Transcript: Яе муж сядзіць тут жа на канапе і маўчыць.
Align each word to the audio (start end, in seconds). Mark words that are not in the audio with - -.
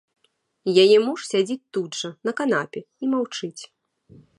Яе 0.83 0.97
муж 1.09 1.19
сядзіць 1.33 1.59
тут 1.77 1.91
жа 2.01 2.09
на 2.31 2.37
канапе 2.41 2.79
і 2.87 3.05
маўчыць. 3.17 3.57